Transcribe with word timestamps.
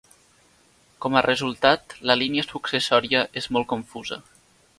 Com 1.05 1.17
a 1.19 1.23
resultat, 1.25 1.93
la 2.11 2.15
línia 2.23 2.47
successòria 2.49 3.23
és 3.45 3.51
molt 3.59 3.71
confusa. 3.77 4.21